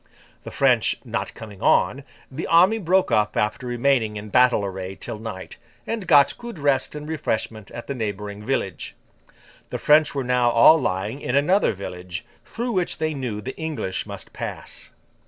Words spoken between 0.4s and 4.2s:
The French not coming on, the army broke up after remaining